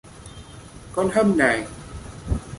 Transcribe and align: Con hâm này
Con 0.95 1.07
hâm 1.13 1.37
này 1.37 1.65